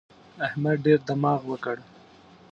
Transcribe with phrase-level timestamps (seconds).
[0.47, 1.75] احمد ډېر دماغ وکړ.